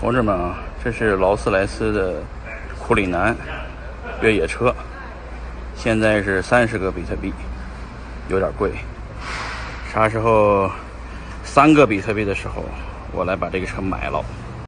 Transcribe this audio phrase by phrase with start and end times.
[0.00, 2.22] 同志们啊这是劳斯莱斯的
[2.78, 3.36] 库里南
[4.22, 4.72] 越野车
[5.74, 7.32] 现在是三十个比特币
[8.28, 8.70] 有点贵。
[9.92, 10.70] 啥时候
[11.42, 12.64] 三个比特币的时候
[13.10, 14.24] 我来把这个车买了。